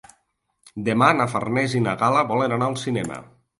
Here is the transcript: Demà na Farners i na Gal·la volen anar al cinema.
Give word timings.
Demà 0.87 1.09
na 1.19 1.27
Farners 1.35 1.77
i 1.81 1.83
na 1.89 1.95
Gal·la 2.01 2.25
volen 2.35 2.59
anar 2.59 2.73
al 2.73 2.81
cinema. 2.89 3.25